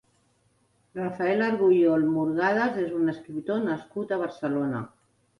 [0.99, 4.81] Rafael Argullol Murgadas és un escriptor nascut a Barcelona.